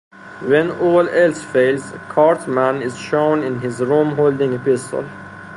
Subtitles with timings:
[0.41, 5.07] When all else fails, Cartman is shown in his room holding a pistol.